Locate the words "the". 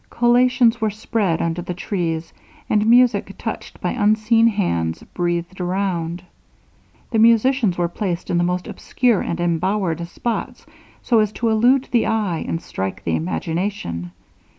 1.61-1.75, 7.11-7.19, 8.39-8.43, 11.91-12.07, 13.03-13.15